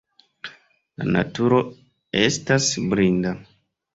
[1.01, 1.59] La naturo
[2.21, 3.37] estas blinda.